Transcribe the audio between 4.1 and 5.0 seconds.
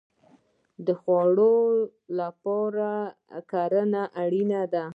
اړین ده